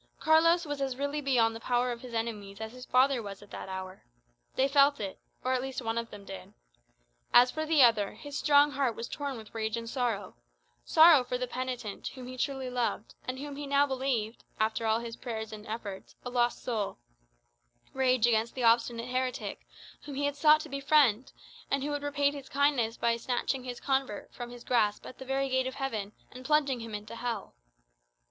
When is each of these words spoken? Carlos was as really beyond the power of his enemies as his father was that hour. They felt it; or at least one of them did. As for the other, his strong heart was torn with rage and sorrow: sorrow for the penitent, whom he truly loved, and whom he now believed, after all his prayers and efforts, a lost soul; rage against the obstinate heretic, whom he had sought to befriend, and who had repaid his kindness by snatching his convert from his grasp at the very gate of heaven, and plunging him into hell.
Carlos 0.19 0.65
was 0.65 0.81
as 0.81 0.95
really 0.95 1.21
beyond 1.21 1.55
the 1.55 1.59
power 1.59 1.91
of 1.91 2.01
his 2.01 2.11
enemies 2.15 2.59
as 2.59 2.71
his 2.71 2.87
father 2.87 3.21
was 3.21 3.41
that 3.41 3.53
hour. 3.69 4.03
They 4.55 4.67
felt 4.67 4.99
it; 4.99 5.19
or 5.43 5.53
at 5.53 5.61
least 5.61 5.79
one 5.83 5.99
of 5.99 6.09
them 6.09 6.25
did. 6.25 6.55
As 7.31 7.51
for 7.51 7.67
the 7.67 7.83
other, 7.83 8.13
his 8.15 8.35
strong 8.35 8.71
heart 8.71 8.95
was 8.95 9.07
torn 9.07 9.37
with 9.37 9.53
rage 9.53 9.77
and 9.77 9.87
sorrow: 9.87 10.33
sorrow 10.83 11.23
for 11.23 11.37
the 11.37 11.45
penitent, 11.45 12.07
whom 12.15 12.25
he 12.25 12.35
truly 12.35 12.67
loved, 12.67 13.13
and 13.27 13.37
whom 13.37 13.55
he 13.57 13.67
now 13.67 13.85
believed, 13.85 14.43
after 14.59 14.87
all 14.87 15.01
his 15.01 15.15
prayers 15.17 15.53
and 15.53 15.67
efforts, 15.67 16.15
a 16.25 16.31
lost 16.31 16.63
soul; 16.63 16.97
rage 17.93 18.25
against 18.25 18.55
the 18.55 18.63
obstinate 18.63 19.09
heretic, 19.09 19.67
whom 20.05 20.15
he 20.15 20.25
had 20.25 20.35
sought 20.35 20.61
to 20.61 20.67
befriend, 20.69 21.31
and 21.69 21.83
who 21.83 21.91
had 21.91 22.01
repaid 22.01 22.33
his 22.33 22.49
kindness 22.49 22.97
by 22.97 23.15
snatching 23.17 23.63
his 23.65 23.79
convert 23.79 24.33
from 24.33 24.49
his 24.49 24.63
grasp 24.63 25.05
at 25.05 25.19
the 25.19 25.25
very 25.25 25.47
gate 25.47 25.67
of 25.67 25.75
heaven, 25.75 26.11
and 26.31 26.43
plunging 26.43 26.79
him 26.79 26.95
into 26.95 27.15
hell. 27.15 27.53